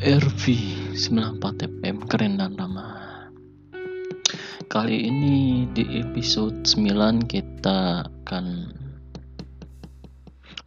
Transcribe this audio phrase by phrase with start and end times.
[0.00, 0.44] RV
[0.96, 3.28] 94 FM keren dan ramah
[4.64, 8.72] Kali ini di episode 9 kita akan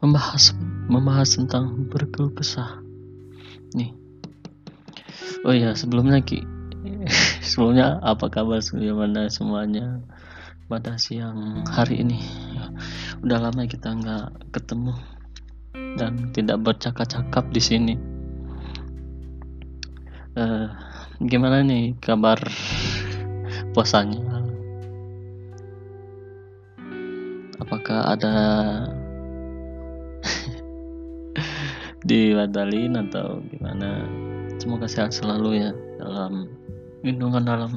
[0.05, 0.53] membahas
[0.85, 2.77] membahas tentang berkeluh kesah.
[3.73, 3.97] Nih.
[5.49, 6.45] Oh ya sebelumnya Ki
[7.49, 9.97] sebelumnya apa kabar bagaimana semuanya
[10.69, 12.21] pada siang hari ini?
[13.25, 14.93] Udah lama kita nggak ketemu
[15.97, 18.12] dan tidak bercakap-cakap di sini
[20.37, 20.67] uh,
[21.21, 22.39] gimana nih kabar
[23.73, 24.21] puasanya?
[27.61, 28.35] Apakah ada
[32.07, 34.03] dibatalin atau gimana?
[34.59, 36.47] Semoga sehat selalu ya dalam
[37.03, 37.71] lindungan dalam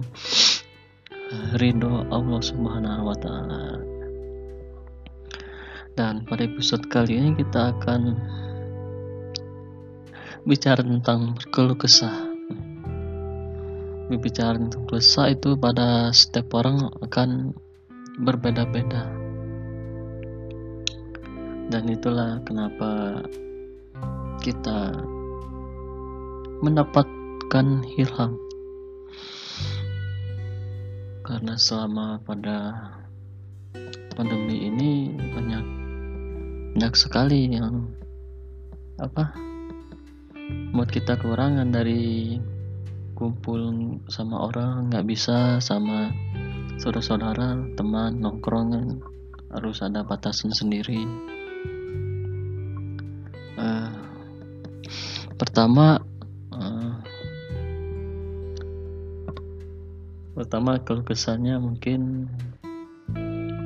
[1.59, 3.63] ridho Allah subhanahu wa ta'ala.
[5.97, 8.21] Dan pada episode kali ini kita akan
[10.45, 12.26] bicara tentang berkeluh kesah
[14.07, 17.55] berbicara tentang kesah itu pada setiap orang akan
[18.23, 19.07] berbeda-beda.
[21.67, 23.23] Dan itulah kenapa
[24.39, 24.95] kita
[26.63, 27.67] mendapatkan
[27.99, 28.39] hilang
[31.27, 32.73] karena selama pada
[34.15, 35.67] pandemi ini banyak
[36.79, 37.91] banyak sekali yang
[39.03, 39.35] apa
[40.71, 42.39] buat kita kekurangan dari
[43.17, 46.13] kumpul sama orang nggak bisa sama
[46.77, 49.01] saudara-saudara teman nongkrongan
[49.57, 51.09] harus ada batasan sendiri.
[55.37, 56.01] Pertama
[56.49, 56.97] uh,
[60.33, 62.25] pertama kalau kesannya mungkin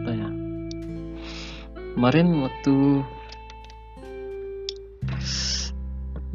[0.02, 0.30] apa ya?
[1.94, 3.06] Kemarin waktu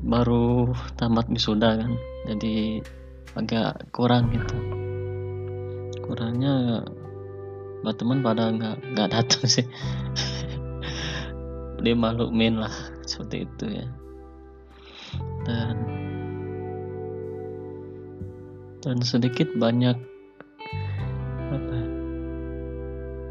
[0.07, 1.91] baru tamat wisuda kan
[2.31, 2.79] jadi
[3.35, 4.55] agak kurang gitu.
[6.07, 6.83] Kurangnya
[7.83, 9.67] buat teman pada nggak nggak datang sih.
[11.83, 12.71] Dia maklumin lah
[13.03, 13.87] seperti itu ya.
[15.45, 15.75] Dan
[18.81, 19.97] dan sedikit banyak
[21.51, 21.77] apa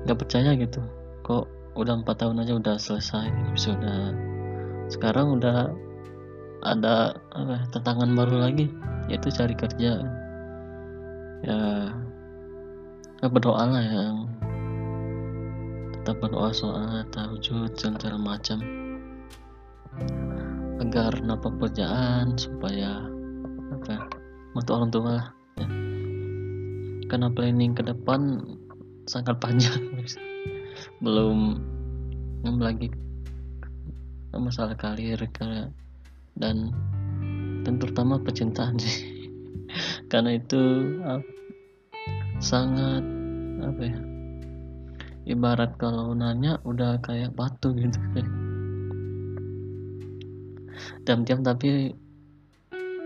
[0.04, 0.84] nggak percaya gitu.
[1.24, 4.12] Kok udah empat tahun aja udah selesai sudah.
[4.92, 5.72] Sekarang udah
[6.64, 8.72] ada apa tantangan baru lagi
[9.12, 10.00] yaitu cari kerja.
[11.44, 11.60] Ya,
[13.20, 14.16] ya berdoa lah yang
[15.92, 18.64] tetap berdoa soal tahajud segala macam.
[20.80, 23.04] Agar napa pekerjaan supaya
[23.76, 24.08] apa
[24.56, 25.28] untuk orang tua lah.
[25.54, 25.68] Ya.
[27.04, 28.42] karena planning ke depan
[29.06, 29.78] sangat panjang.
[31.04, 31.60] Belum
[32.42, 32.92] belum lagi
[34.34, 35.16] masalah karir
[36.34, 36.74] dan
[37.64, 39.14] dan terutama percintaan sih
[40.06, 40.60] karena itu
[41.02, 41.22] uh,
[42.38, 43.02] sangat
[43.64, 43.98] apa ya
[45.24, 48.26] ibarat kalau nanya udah kayak batu gitu kan.
[51.04, 51.92] Diam-diam tapi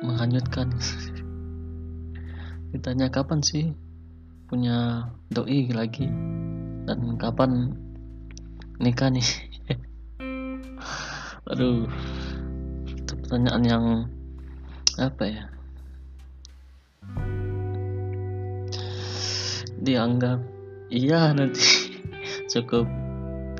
[0.02, 0.74] menghanyutkan.
[2.74, 3.70] Ditanya kapan sih
[4.50, 6.06] punya doi lagi?
[6.86, 7.74] Dan kapan
[8.82, 9.28] nikah nih?
[11.50, 11.86] Aduh
[13.28, 13.84] pertanyaan yang
[14.96, 15.44] apa ya?
[19.84, 20.40] Dianggap
[20.88, 21.92] iya nanti
[22.56, 22.88] cukup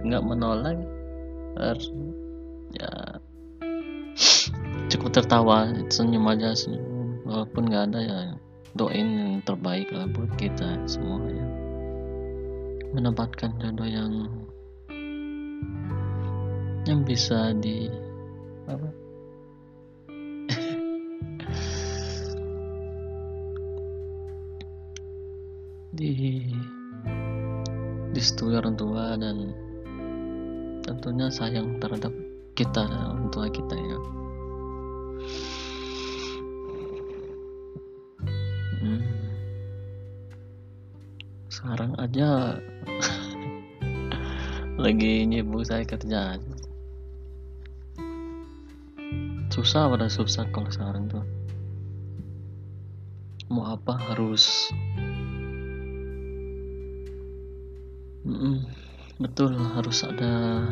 [0.01, 0.81] nggak menolak
[2.73, 3.21] ya
[4.89, 5.69] cukup tertawa.
[5.93, 8.19] Senyum aja senyum walaupun nggak ada ya
[8.73, 11.47] doain yang terbaik lah buat kita semua ya.
[12.97, 14.33] Menempatkan jodoh yang
[16.89, 17.93] yang bisa di
[18.65, 18.97] apa
[25.98, 26.47] di
[28.15, 29.50] disetujui orang tua dan
[30.86, 32.15] tentunya sayang terhadap
[32.54, 33.98] kita orang tua kita ya.
[41.59, 42.54] Sekarang aja
[44.86, 46.39] lagi nyibuk saya kerja.
[49.51, 51.27] Susah pada susah kalau sekarang tuh.
[53.51, 54.71] Mau apa harus
[59.19, 60.63] betul harus ada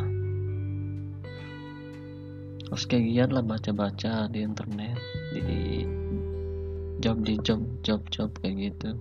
[2.69, 5.01] harus kayak giat lah baca-baca di internet
[5.33, 5.89] di
[7.01, 8.93] job di job job job kayak gitu.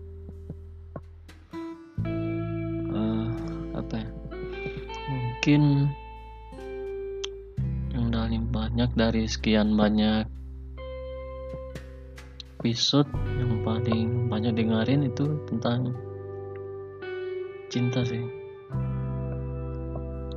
[5.45, 5.85] Mungkin
[7.93, 10.25] yang paling banyak dari sekian banyak
[12.57, 13.05] episode
[13.37, 15.93] yang paling banyak dengerin itu tentang
[17.69, 18.44] cinta sih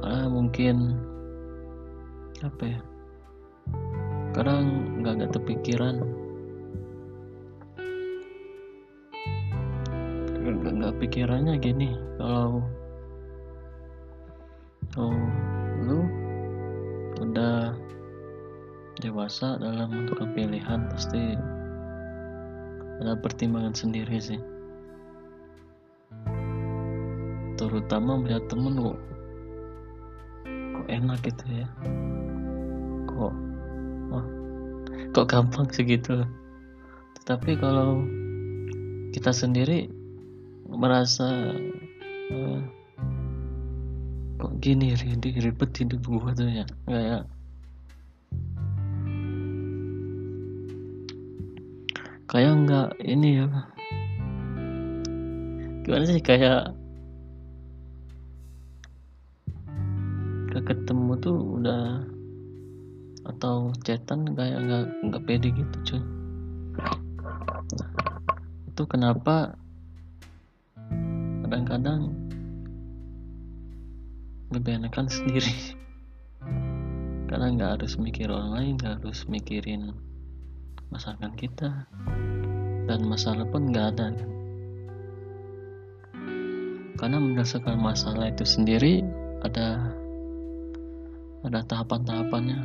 [0.09, 0.97] karena mungkin
[2.41, 2.81] apa ya?
[4.33, 4.65] Kadang
[5.05, 6.01] nggak nggak terpikiran
[10.49, 11.93] nggak pikirannya gini.
[12.17, 12.65] Kalau
[14.97, 15.21] oh
[15.85, 16.01] lu
[17.21, 17.77] udah
[19.05, 21.37] dewasa dalam menentukan pilihan pasti
[23.05, 24.41] ada pertimbangan sendiri sih.
[27.61, 29.18] Terutama melihat temen kok
[30.89, 31.69] enak gitu ya.
[33.07, 33.33] Kok
[34.13, 34.25] oh,
[35.13, 36.25] kok gampang segitu
[37.29, 38.09] tetapi kalau
[39.13, 39.93] kita sendiri
[40.65, 41.53] merasa
[42.33, 42.61] uh,
[44.41, 47.29] kok gini ribet hidup gua tuh ya kayak
[52.29, 53.47] kayak nggak ini ya.
[55.85, 56.77] Gimana sih kayak
[60.65, 62.03] ketemu tuh udah
[63.29, 66.03] atau chatan kayak nggak nggak pede gitu cuy.
[68.73, 69.59] Itu kenapa
[71.45, 72.15] kadang-kadang
[74.49, 75.77] lebih enakan sendiri?
[77.29, 79.93] Karena nggak harus mikir orang lain nggak harus mikirin
[80.89, 81.85] masakan kita.
[82.89, 84.31] Dan masalah pun nggak ada kan?
[86.97, 89.05] Karena menyelesaikan masalah itu sendiri
[89.47, 89.95] ada
[91.47, 92.61] ada tahapan-tahapannya.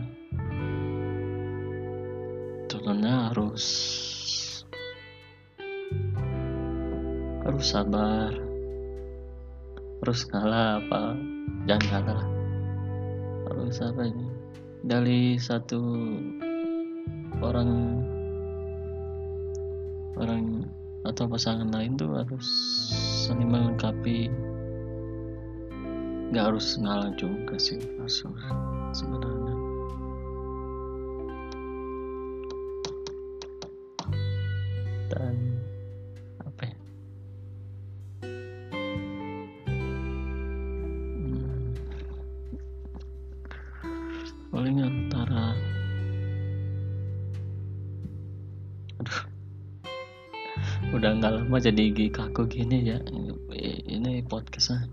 [2.65, 3.65] Contohnya harus
[7.45, 8.33] harus sabar.
[10.03, 11.01] Harus ngalah apa
[11.69, 12.27] jangan ngalah.
[13.45, 14.27] Lah harus apa ini?
[14.83, 15.79] Dari satu
[17.39, 18.01] orang
[20.17, 20.65] orang
[21.03, 22.47] atau pasangan lain tuh harus
[23.27, 24.31] saling melengkapi
[26.33, 28.25] nggak harus ngalah juga sih harus
[28.89, 29.53] sebenarnya
[35.13, 35.37] dan
[36.41, 36.77] apa ya?
[41.13, 41.69] Hmm,
[44.49, 45.53] paling antara
[50.97, 52.97] udah nggak lama jadi gigi kaku gini ya.
[53.85, 54.89] Ini podcastnya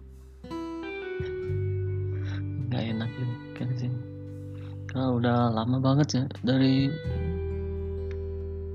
[5.01, 6.93] karena udah lama banget ya dari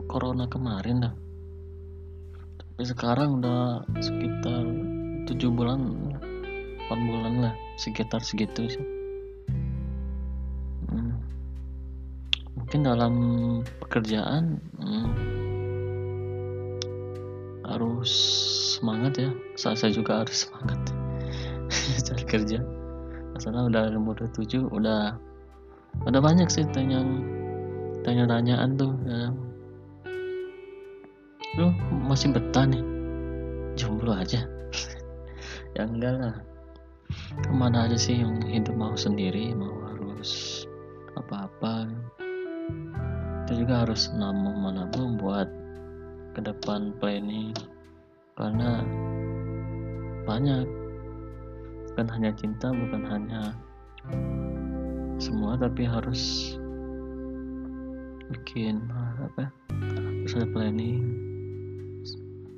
[0.10, 1.14] corona kemarin dah.
[2.58, 4.66] Tapi sekarang udah sekitar
[5.30, 5.86] tujuh bulan
[6.90, 8.86] 8 bulan lah sekitar segitu sih.
[10.90, 11.14] Hmm.
[12.58, 13.14] mungkin dalam
[13.86, 15.08] pekerjaan hmm,
[17.70, 18.10] harus
[18.82, 19.30] semangat ya.
[19.62, 20.82] Saat saya juga harus semangat.
[22.10, 22.66] Cari kerja.
[23.38, 25.22] Karena udah umur 27 udah
[26.04, 27.00] udah banyak sih tanya
[28.04, 29.32] tanya-tanyaan tuh ya.
[31.56, 31.72] lu
[32.04, 32.84] masih betah nih?
[33.80, 34.44] Jomblo aja.
[35.76, 36.36] Ya enggak lah.
[37.44, 40.64] Ke mana aja sih yang hidup mau sendiri mau harus
[41.20, 41.92] apa-apa?
[43.44, 45.52] Kita juga harus nabung menabung buat
[46.32, 47.52] ke depan planning.
[48.40, 48.88] Karena
[50.24, 50.64] banyak.
[51.92, 53.52] Bukan hanya cinta bukan hanya
[55.16, 56.56] semua tapi harus
[58.32, 58.82] bikin
[59.22, 61.04] apa harus ada planning.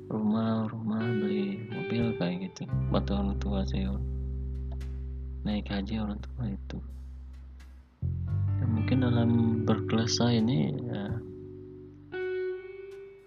[0.08, 3.84] Rumah rumah beli mobil kayak gitu bantu orang tua sih
[5.44, 6.78] naik haji orang tua itu.
[8.58, 9.30] Ya, mungkin dalam
[9.68, 11.04] berkelas ini ya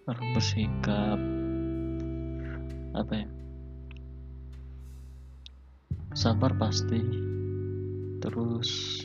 [0.09, 1.19] harus bersikap
[2.97, 3.27] apa ya
[6.17, 6.99] sabar pasti.
[8.21, 9.01] Terus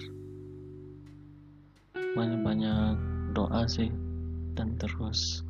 [2.17, 2.97] banyak-banyak
[3.37, 3.93] doa sih.
[4.57, 5.45] Dan terus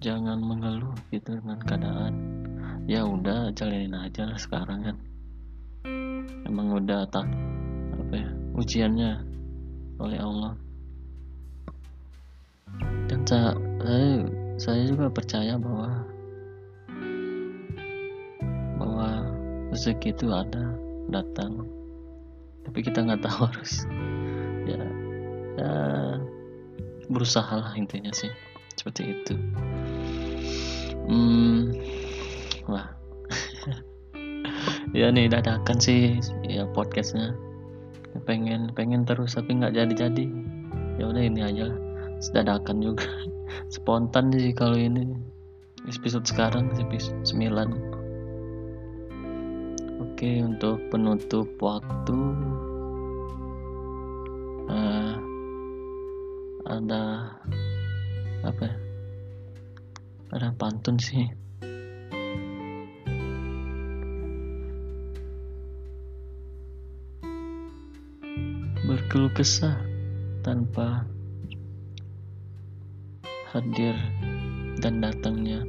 [0.00, 2.14] jangan mengeluh gitu dengan keadaan.
[2.88, 4.96] Ya udah jalanin aja lah sekarang kan.
[6.48, 7.28] Emang udah tak
[8.00, 9.12] apa ya ujiannya
[10.00, 10.52] oleh Allah.
[13.06, 13.52] Dan saya,
[14.56, 16.00] saya juga percaya bahwa
[18.80, 19.08] bahwa
[19.70, 20.74] rezeki itu ada
[21.12, 21.68] datang.
[22.64, 23.84] Tapi kita nggak tahu harus
[25.58, 25.72] ya
[27.12, 28.30] berusaha lah intinya sih
[28.76, 29.34] seperti itu.
[31.08, 31.72] Hmm
[32.68, 32.88] wah.
[34.92, 37.32] Ya nih dadakan sih ya podcastnya.
[38.28, 40.24] Pengen pengen terus tapi nggak jadi jadi
[41.00, 41.78] ya udah ini aja lah.
[42.36, 43.08] Dadakan juga.
[43.74, 45.16] Spontan sih kalau ini.
[45.88, 48.02] Episode sekarang episode 9
[50.22, 52.18] oke untuk penutup waktu
[56.72, 57.36] ada
[58.40, 58.76] apa ya?
[60.32, 61.28] Ada pantun sih.
[68.88, 69.76] Berkeluh kesah
[70.40, 71.04] tanpa
[73.52, 73.92] hadir
[74.80, 75.60] dan datangnya.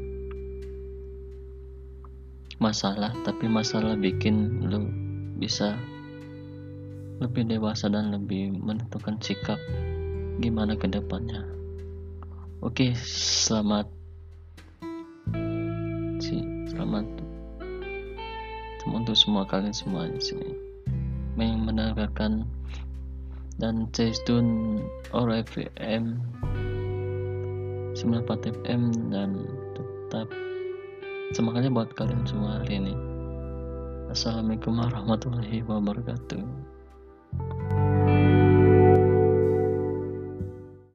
[2.63, 4.87] Masalah tapi masalah bikin lu
[5.35, 5.75] bisa
[7.19, 9.59] lebih dewasa dan lebih menentukan sikap
[10.41, 11.45] gimana ke depannya.
[12.63, 13.91] Oke selamat.
[16.23, 17.05] Sih selamat.
[18.89, 20.49] Untuk semua kalian semua di sini.
[21.37, 22.47] Yang mendengarkan
[23.57, 23.89] dan
[24.25, 24.81] tune
[25.13, 26.17] FM
[27.93, 28.81] 94 FM
[29.13, 29.45] dan
[29.77, 30.27] tetap
[31.37, 32.95] semangatnya buat kalian semua hari ini.
[34.09, 36.62] Assalamualaikum warahmatullahi wabarakatuh